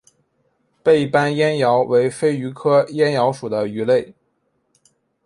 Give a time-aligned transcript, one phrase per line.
[0.83, 4.15] 背斑燕鳐为飞鱼科燕鳐属的鱼类。